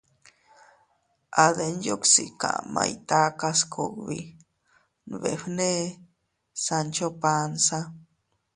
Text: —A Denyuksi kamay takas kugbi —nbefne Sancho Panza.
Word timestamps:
—A 1.43 1.45
Denyuksi 1.57 2.25
kamay 2.41 2.91
takas 3.09 3.59
kugbi 3.73 4.19
—nbefne 5.13 5.71
Sancho 6.63 7.07
Panza. 7.21 7.79